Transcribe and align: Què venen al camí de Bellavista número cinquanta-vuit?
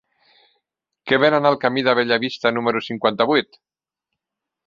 Què 1.11 1.19
venen 1.23 1.49
al 1.49 1.57
camí 1.65 1.83
de 1.89 1.93
Bellavista 1.99 2.51
número 2.57 2.83
cinquanta-vuit? 2.87 3.61